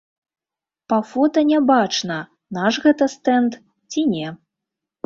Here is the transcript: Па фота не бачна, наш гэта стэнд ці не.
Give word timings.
Па 0.93 0.97
фота 1.09 1.43
не 1.51 1.59
бачна, 1.71 2.17
наш 2.61 2.73
гэта 2.87 3.13
стэнд 3.19 3.63
ці 3.91 4.09
не. 4.17 4.27